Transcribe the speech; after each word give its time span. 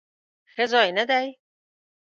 ښه 0.51 0.63
ځای 0.71 0.89
نه 0.97 1.03
دی؟ 1.09 1.27